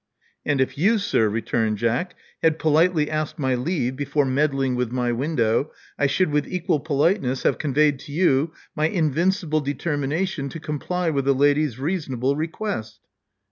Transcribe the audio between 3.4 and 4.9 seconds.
leave before meddling